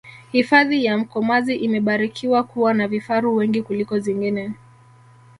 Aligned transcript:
hifadhi 0.31 0.85
ya 0.85 0.97
mkomazi 0.97 1.55
imebarikiwa 1.55 2.43
kuwa 2.43 2.73
na 2.73 2.87
vifaru 2.87 3.35
wengi 3.35 3.61
kuliko 3.61 3.99
zingine 3.99 4.51